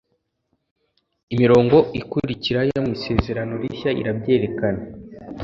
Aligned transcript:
Imirongo 1.33 1.77
ikurikira 2.01 2.59
yo 2.69 2.79
mu 2.85 2.91
Isezerano 2.97 3.53
Rishya 3.61 3.91
irabyerekena 4.01 4.81